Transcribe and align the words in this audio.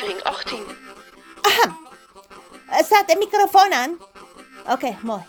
aflevering 0.00 0.22
18. 0.22 0.58
Ahem. 1.42 1.76
Eh, 2.70 2.78
Staat 2.78 3.08
de 3.08 3.16
microfoon 3.18 3.72
aan? 3.72 3.98
Oké, 4.72 4.96
mooi. 5.02 5.22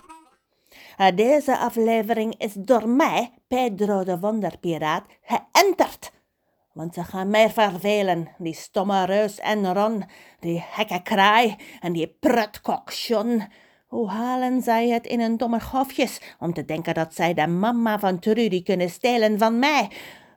Eh, 0.97 1.07
Deze 1.15 1.57
aflevering 1.57 2.35
is 2.37 2.53
door 2.53 2.87
mij, 2.89 3.33
Pedro 3.47 4.03
de 4.03 4.19
Wonderpiraat, 4.19 5.03
geënterd. 5.23 6.11
Want 6.73 6.93
ze 6.93 7.03
gaan 7.03 7.29
mij 7.29 7.49
vervelen, 7.49 8.29
die 8.37 8.53
stomme 8.53 9.05
reus 9.05 9.39
en 9.39 9.73
Ron, 9.73 10.03
die 10.39 10.63
gekke 10.71 11.01
kraai 11.01 11.55
en 11.79 11.93
die 11.93 12.17
prutkok 12.19 12.91
John. 12.91 13.47
Hoe 13.87 14.09
halen 14.09 14.61
zij 14.61 14.87
het 14.89 15.07
in 15.07 15.19
hun 15.21 15.37
domme 15.37 15.59
hofjes 15.71 16.21
om 16.39 16.53
te 16.53 16.65
denken 16.65 16.93
dat 16.93 17.13
zij 17.13 17.33
de 17.33 17.47
mama 17.47 17.99
van 17.99 18.19
Trudy 18.19 18.63
kunnen 18.63 18.89
stelen 18.89 19.37
van 19.39 19.59
mij? 19.59 19.89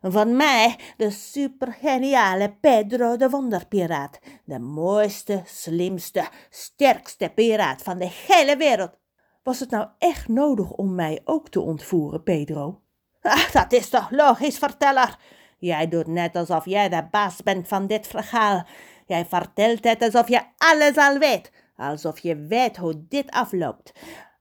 Van 0.07 0.37
mij, 0.37 0.77
de 0.97 1.11
supergeniale 1.11 2.57
Pedro 2.61 3.17
de 3.17 3.31
Wonderpiraat. 3.31 4.19
De 4.45 4.59
mooiste, 4.59 5.43
slimste, 5.45 6.29
sterkste 6.51 7.33
piraat 7.35 7.83
van 7.83 7.99
de 7.99 8.11
hele 8.27 8.57
wereld. 8.57 8.99
Was 9.43 9.61
het 9.61 9.71
nou 9.71 9.89
echt 9.99 10.29
nodig 10.29 10.71
om 10.71 10.95
mij 10.95 11.21
ook 11.25 11.49
te 11.49 11.61
ontvoeren, 11.61 12.23
Pedro? 12.23 12.79
Ah, 13.23 13.53
dat 13.53 13.73
is 13.73 13.89
toch 13.89 14.11
logisch, 14.11 14.59
verteller? 14.59 15.17
Jij 15.59 15.89
doet 15.89 16.07
net 16.07 16.37
alsof 16.37 16.65
jij 16.65 16.89
de 16.89 17.07
baas 17.11 17.43
bent 17.43 17.69
van 17.69 17.87
dit 17.87 18.07
verhaal. 18.07 18.67
Jij 19.07 19.27
vertelt 19.27 19.85
het 19.85 20.03
alsof 20.03 20.29
je 20.29 20.43
alles 20.57 20.97
al 20.97 21.19
weet. 21.19 21.53
Alsof 21.77 22.19
je 22.19 22.37
weet 22.37 22.77
hoe 22.77 23.05
dit 23.09 23.31
afloopt. 23.31 23.93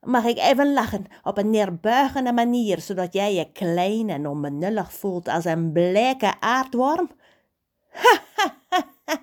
Mag 0.03 0.25
ik 0.25 0.38
even 0.38 0.73
lachen 0.73 1.05
op 1.23 1.38
een 1.38 1.49
neerbuigende 1.49 2.34
manier, 2.34 2.80
zodat 2.80 3.13
jij 3.13 3.34
je 3.34 3.52
klein 3.52 4.09
en 4.09 4.27
onbenullig 4.27 4.93
voelt 4.93 5.27
als 5.27 5.45
een 5.45 5.71
bleke 5.71 6.34
aardworm? 6.39 7.09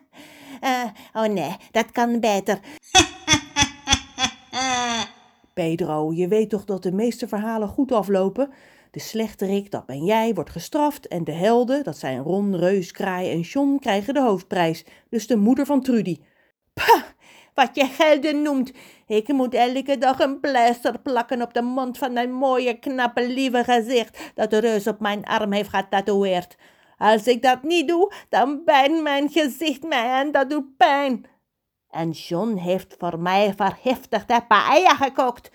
Eh, 0.60 0.84
oh 1.12 1.24
nee, 1.24 1.56
dat 1.70 1.90
kan 1.90 2.20
beter. 2.20 2.60
Pedro, 5.54 6.12
je 6.12 6.28
weet 6.28 6.50
toch 6.50 6.64
dat 6.64 6.82
de 6.82 6.92
meeste 6.92 7.28
verhalen 7.28 7.68
goed 7.68 7.92
aflopen? 7.92 8.50
De 8.90 9.00
slechterik, 9.00 9.70
dat 9.70 9.86
ben 9.86 10.04
jij, 10.04 10.34
wordt 10.34 10.50
gestraft 10.50 11.08
en 11.08 11.24
de 11.24 11.32
helden, 11.32 11.84
dat 11.84 11.98
zijn 11.98 12.22
Ron, 12.22 12.56
Reus, 12.56 12.90
Kraai 12.92 13.30
en 13.30 13.40
John, 13.40 13.78
krijgen 13.80 14.14
de 14.14 14.20
hoofdprijs. 14.20 14.84
Dus 15.08 15.26
de 15.26 15.36
moeder 15.36 15.66
van 15.66 15.82
Trudy. 15.82 16.18
Pah, 16.72 17.02
wat 17.54 17.70
je 17.74 17.84
gelden 17.84 18.42
noemt. 18.42 18.72
Ik 19.10 19.28
moet 19.28 19.54
elke 19.54 19.98
dag 19.98 20.18
een 20.18 20.40
pleister 20.40 20.98
plakken 21.00 21.42
op 21.42 21.54
de 21.54 21.62
mond 21.62 21.98
van 21.98 22.14
dat 22.14 22.28
mooie, 22.28 22.78
knappe, 22.78 23.26
lieve 23.28 23.64
gezicht 23.64 24.32
dat 24.34 24.50
de 24.50 24.58
reus 24.58 24.86
op 24.86 25.00
mijn 25.00 25.24
arm 25.24 25.52
heeft 25.52 25.68
getatoeëerd. 25.68 26.56
Als 26.98 27.26
ik 27.26 27.42
dat 27.42 27.62
niet 27.62 27.88
doe, 27.88 28.12
dan 28.28 28.64
bijt 28.64 29.02
mijn 29.02 29.28
gezicht 29.28 29.82
mij 29.82 30.20
en 30.20 30.32
dat 30.32 30.50
doet 30.50 30.76
pijn. 30.76 31.26
En 31.88 32.10
John 32.10 32.56
heeft 32.56 32.94
voor 32.98 33.18
mij 33.18 33.54
vergiftigde 33.56 34.44
paella 34.48 34.94
gekookt. 34.94 35.50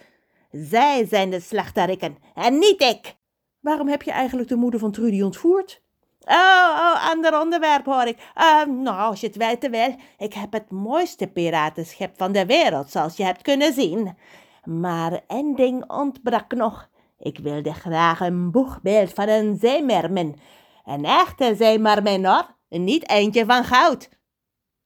Zij 0.51 1.05
zijn 1.05 1.29
de 1.29 1.39
slechterikken 1.39 2.17
en 2.33 2.57
niet 2.57 2.81
ik. 2.81 3.15
Waarom 3.59 3.87
heb 3.87 4.01
je 4.01 4.11
eigenlijk 4.11 4.49
de 4.49 4.55
moeder 4.55 4.79
van 4.79 4.91
Trudy 4.91 5.21
ontvoerd? 5.21 5.83
Oh, 6.27 6.75
oh, 6.79 7.09
ander 7.09 7.39
onderwerp 7.39 7.85
hoor 7.85 8.05
ik. 8.05 8.17
Eh, 8.33 8.65
nou, 8.65 8.99
als 8.99 9.19
je 9.19 9.27
het 9.27 9.35
weten 9.35 9.71
wil, 9.71 9.95
ik 10.17 10.33
heb 10.33 10.53
het 10.53 10.71
mooiste 10.71 11.27
piratenschip 11.27 12.17
van 12.17 12.31
de 12.31 12.45
wereld, 12.45 12.89
zoals 12.89 13.17
je 13.17 13.23
hebt 13.23 13.41
kunnen 13.41 13.73
zien. 13.73 14.17
Maar 14.63 15.21
één 15.27 15.55
ding 15.55 15.89
ontbrak 15.89 16.53
nog. 16.53 16.89
Ik 17.19 17.37
wilde 17.37 17.73
graag 17.73 18.19
een 18.19 18.51
boegbeeld 18.51 19.13
van 19.13 19.27
een 19.27 19.57
zeemermin. 19.59 20.39
Een 20.85 21.05
echte 21.05 21.55
zeemermin 21.55 22.25
hoor, 22.25 22.55
niet 22.69 23.09
eentje 23.09 23.45
van 23.45 23.63
goud. 23.63 24.09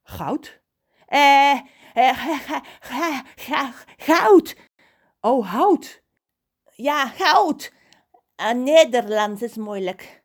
Goud? 0.04 0.62
Eh, 1.06 1.60
eh, 1.94 2.30
goud. 3.98 4.56
Oh, 5.22 5.52
hout. 5.52 6.04
Ja, 6.76 7.06
goud. 7.06 7.74
Nederlands 8.56 9.42
is 9.42 9.56
moeilijk. 9.56 10.19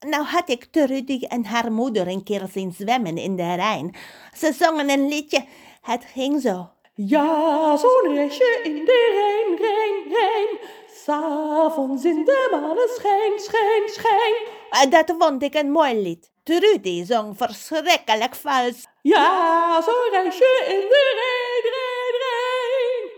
Nou 0.00 0.24
had 0.24 0.48
ik 0.48 0.64
Trudy 0.64 1.24
en 1.28 1.44
haar 1.44 1.72
moeder 1.72 2.08
een 2.08 2.22
keer 2.22 2.48
zien 2.52 2.72
zwemmen 2.72 3.16
in 3.16 3.36
de 3.36 3.54
Rijn. 3.54 3.94
Ze 4.36 4.52
zongen 4.52 4.90
een 4.90 5.08
liedje. 5.08 5.44
Het 5.82 6.04
ging 6.04 6.40
zo. 6.40 6.68
Ja, 6.94 7.76
zo'n 7.76 8.14
reisje 8.14 8.60
in 8.62 8.84
de 8.84 9.10
Rijn, 9.12 9.58
Rijn, 9.58 10.12
Rijn. 10.12 10.58
S'avonds 11.04 12.04
in 12.04 12.24
de 12.24 12.48
maneschijn, 12.50 13.40
schijn, 13.40 13.88
schijn. 13.88 14.34
Uh, 14.72 14.90
dat 14.90 15.14
vond 15.18 15.42
ik 15.42 15.54
een 15.54 15.70
mooi 15.70 16.02
lied. 16.02 16.30
Trudy 16.42 17.04
zong 17.04 17.36
verschrikkelijk 17.36 18.34
vals. 18.34 18.86
Ja, 19.02 19.82
zo'n 19.82 20.10
reisje 20.10 20.64
in 20.66 20.80
de 20.80 21.12
Rijn, 21.20 21.72
Rijn, 21.72 22.20
Rijn. 22.20 23.10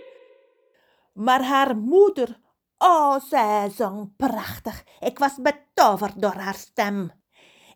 Maar 1.12 1.42
haar 1.42 1.76
moeder, 1.76 2.40
oh, 2.78 3.20
zij 3.28 3.70
zong 3.70 4.16
prachtig. 4.16 4.84
Ik 5.00 5.18
was 5.18 5.34
betoverd 5.36 6.20
door 6.22 6.34
haar 6.34 6.54
stem. 6.54 7.12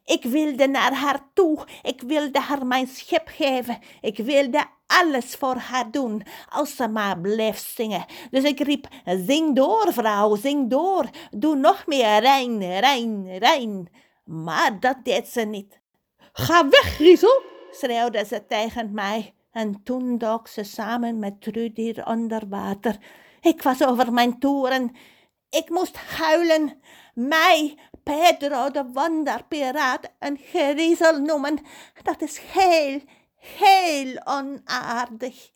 Ik 0.04 0.22
wilde 0.22 0.68
naar 0.68 0.94
haar 0.94 1.20
toe. 1.34 1.66
Ik 1.82 2.02
wilde 2.02 2.40
haar 2.40 2.66
mijn 2.66 2.86
schip 2.86 3.28
geven. 3.28 3.78
Ik 4.00 4.16
wilde 4.16 4.64
alles 4.86 5.34
voor 5.34 5.56
haar 5.56 5.90
doen, 5.90 6.22
als 6.48 6.76
ze 6.76 6.88
maar 6.88 7.20
bleef 7.20 7.58
zingen. 7.58 8.04
Dus 8.30 8.44
ik 8.44 8.60
riep, 8.60 8.88
zing 9.04 9.56
door, 9.56 9.92
vrouw, 9.92 10.36
zing 10.36 10.70
door. 10.70 11.10
Doe 11.30 11.56
nog 11.56 11.86
meer 11.86 12.20
Rijn, 12.20 12.78
Rijn, 12.78 13.38
Rijn. 13.38 13.88
Maar 14.24 14.80
dat 14.80 14.96
deed 15.02 15.28
ze 15.28 15.40
niet. 15.40 15.80
Ga 16.32 16.68
weg, 16.68 16.94
Griezel. 16.94 17.42
schreeuwde 17.70 18.24
ze 18.24 18.46
tegen 18.46 18.92
mij. 18.92 19.34
En 19.52 19.82
toen 19.82 20.18
dook 20.18 20.48
ze 20.48 20.62
samen 20.62 21.18
met 21.18 21.40
Trudy 21.40 21.94
onder 22.04 22.48
water. 22.48 22.98
Ik 23.40 23.62
was 23.62 23.84
over 23.84 24.12
mijn 24.12 24.38
toeren. 24.38 24.96
Ik 25.50 25.70
moest 25.70 25.96
huilen. 25.96 26.80
Mij, 27.14 27.78
Pedro 28.02 28.70
de 28.70 28.90
Wonderpiraat, 28.92 30.10
een 30.18 30.38
griezel 30.42 31.18
noemen. 31.20 31.58
Dat 32.02 32.22
is 32.22 32.38
heel, 32.38 33.00
heel 33.34 34.20
onaardig. 34.24 35.50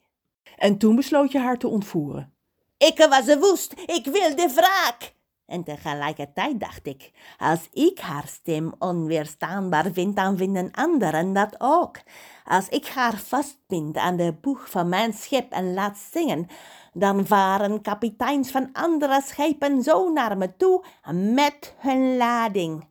En 0.56 0.78
toen 0.78 0.96
besloot 0.96 1.32
je 1.32 1.38
haar 1.38 1.58
te 1.58 1.68
ontvoeren. 1.68 2.32
Ik 2.76 3.06
was 3.08 3.34
woest, 3.34 3.72
ik 3.86 4.04
wilde 4.04 4.52
wraak. 4.54 5.12
En 5.46 5.64
tegelijkertijd 5.64 6.60
dacht 6.60 6.86
ik, 6.86 7.10
als 7.38 7.68
ik 7.72 7.98
haar 7.98 8.26
stem 8.26 8.74
onweerstaanbaar 8.78 9.92
vind, 9.92 10.16
dan 10.16 10.36
vinden 10.36 10.70
anderen 10.72 11.32
dat 11.32 11.54
ook. 11.58 11.96
Als 12.44 12.68
ik 12.68 12.86
haar 12.86 13.18
vastbind 13.18 13.96
aan 13.96 14.16
de 14.16 14.34
boeg 14.40 14.70
van 14.70 14.88
mijn 14.88 15.12
schip 15.12 15.52
en 15.52 15.74
laat 15.74 15.98
zingen, 16.12 16.46
dan 16.92 17.26
varen 17.26 17.82
kapiteins 17.82 18.50
van 18.50 18.68
andere 18.72 19.22
schepen 19.24 19.82
zo 19.82 20.12
naar 20.12 20.36
me 20.36 20.56
toe 20.56 20.84
met 21.12 21.74
hun 21.78 22.16
lading. 22.16 22.88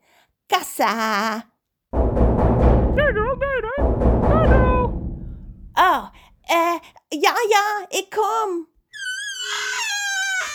Kassa! 0.47 1.35
Oh, 5.73 6.07
eh, 6.41 6.75
ja, 7.07 7.33
ja, 7.49 7.85
ik 7.89 8.07
kom. 8.09 8.67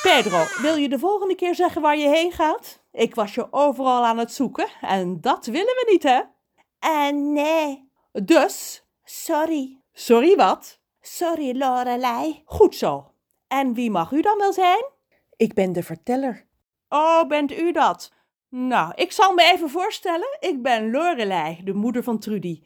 Pedro, 0.02 0.44
wil 0.60 0.74
je 0.76 0.88
de 0.88 0.98
volgende 0.98 1.34
keer 1.34 1.54
zeggen 1.54 1.82
waar 1.82 1.96
je 1.96 2.08
heen 2.08 2.32
gaat? 2.32 2.82
Ik 2.92 3.14
was 3.14 3.34
je 3.34 3.52
overal 3.52 4.04
aan 4.04 4.18
het 4.18 4.32
zoeken 4.32 4.68
en 4.80 5.20
dat 5.20 5.46
willen 5.46 5.74
we 5.74 5.88
niet, 5.90 6.02
hè? 6.02 6.20
Eh, 6.78 7.12
nee, 7.12 7.90
Dus, 8.12 8.86
sorry. 9.08 9.80
sorry 9.92 10.36
wat? 10.36 10.78
Sorry, 11.00 11.58
Lorelei. 11.58 12.42
Goed 12.44 12.74
zo. 12.74 13.12
En 13.48 13.74
wie 13.74 13.90
mag 13.90 14.12
u 14.12 14.22
dan 14.22 14.38
wel 14.38 14.52
zijn? 14.52 14.84
Ik 15.36 15.54
ben 15.54 15.72
de 15.72 15.82
verteller. 15.82 16.46
Oh, 16.88 17.24
bent 17.28 17.52
u 17.52 17.72
dat? 17.72 18.12
Nou, 18.48 18.92
ik 18.94 19.12
zal 19.12 19.34
me 19.34 19.42
even 19.42 19.70
voorstellen. 19.70 20.36
Ik 20.40 20.62
ben 20.62 20.90
Lorelei, 20.90 21.60
de 21.64 21.74
moeder 21.74 22.02
van 22.02 22.18
Trudy. 22.18 22.62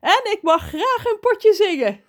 En 0.00 0.20
ik 0.32 0.38
mag 0.42 0.68
graag 0.68 1.04
een 1.04 1.18
potje 1.20 1.52
zingen. 1.52 2.04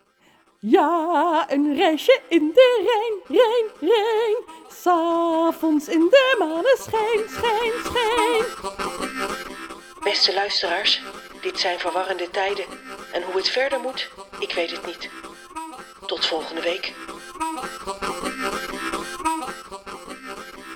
Ja, 0.60 1.46
een 1.52 1.76
reisje 1.76 2.22
in 2.30 2.52
de 2.54 2.84
Rijn, 2.86 3.40
Rijn, 3.40 3.92
Rijn. 3.92 4.36
S'avonds 4.68 5.88
in 5.88 6.00
de 6.00 6.36
maneschijn, 6.40 7.30
schijn, 7.30 7.72
schijn. 7.84 8.46
Beste 10.04 10.34
luisteraars, 10.34 11.02
dit 11.42 11.60
zijn 11.60 11.80
verwarrende 11.80 12.30
tijden. 12.30 12.66
En 13.14 13.22
hoe 13.22 13.36
het 13.36 13.50
verder 13.50 13.80
moet, 13.80 14.10
ik 14.40 14.54
weet 14.54 14.72
het 14.72 14.86
niet. 14.86 15.10
Tot 16.06 16.26
volgende 16.26 16.62
week. 16.62 16.94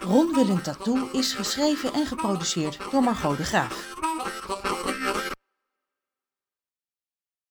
Ron 0.01 0.61
Tattoo 0.61 1.09
is 1.11 1.33
geschreven 1.33 1.93
en 1.93 2.05
geproduceerd 2.05 2.77
door 2.91 3.03
Margot 3.03 3.37
de 3.37 3.43
Graaf. 3.45 3.95